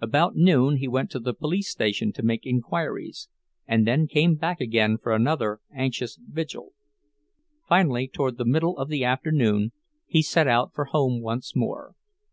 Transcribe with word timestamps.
About 0.00 0.34
noon 0.34 0.78
he 0.78 0.88
went 0.88 1.08
to 1.12 1.20
the 1.20 1.32
police 1.32 1.70
station 1.70 2.12
to 2.14 2.22
make 2.24 2.44
inquiries, 2.44 3.28
and 3.64 3.86
then 3.86 4.08
came 4.08 4.34
back 4.34 4.60
again 4.60 4.98
for 5.00 5.12
another 5.14 5.60
anxious 5.72 6.18
vigil. 6.20 6.72
Finally, 7.68 8.08
toward 8.08 8.38
the 8.38 8.44
middle 8.44 8.76
of 8.76 8.88
the 8.88 9.04
afternoon, 9.04 9.70
he 10.08 10.20
set 10.20 10.48
out 10.48 10.74
for 10.74 10.86
home 10.86 11.20
once 11.22 11.54
more. 11.54 11.94